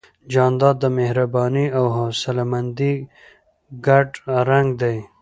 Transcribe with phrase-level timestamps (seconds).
[0.33, 2.93] جانداد د مهربانۍ او حوصلهمندۍ
[3.85, 4.07] ګډ
[4.49, 4.97] رنګ دی.